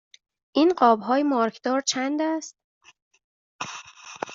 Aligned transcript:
این 0.55 0.73
قاب 0.73 0.99
های 0.99 1.23
مارکدار 1.23 1.81
چند 1.81 2.21
است؟ 2.21 2.57